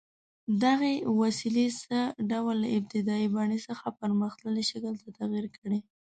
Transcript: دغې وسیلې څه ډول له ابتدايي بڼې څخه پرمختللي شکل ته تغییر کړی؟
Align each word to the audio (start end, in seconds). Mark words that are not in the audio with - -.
دغې 0.63 0.95
وسیلې 1.21 1.67
څه 1.81 1.99
ډول 2.31 2.55
له 2.63 2.67
ابتدايي 2.77 3.27
بڼې 3.35 3.59
څخه 3.67 3.85
پرمختللي 3.99 4.63
شکل 4.71 4.93
ته 5.01 5.07
تغییر 5.19 5.45
کړی؟ 5.57 5.79